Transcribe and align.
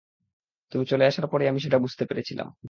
তুমি 0.71 0.85
চলে 0.85 1.03
আসার 1.05 1.27
পরই 1.27 1.47
আমি 1.47 1.59
সেটা 1.59 1.77
বুঝতে 1.79 2.03
পেরেছিলাম। 2.05 2.47